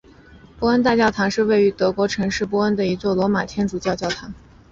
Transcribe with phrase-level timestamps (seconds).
[0.59, 4.33] 波恩大教堂是位于德国城市波恩的一座罗马天主教教堂。